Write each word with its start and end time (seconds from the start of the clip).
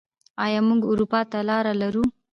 آیا 0.45 0.59
موږ 0.67 0.81
اروپا 0.91 1.21
ته 1.31 1.39
لاره 1.49 1.73
لرو؟ 1.81 2.03